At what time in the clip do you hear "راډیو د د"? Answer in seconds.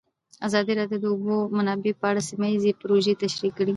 0.79-1.05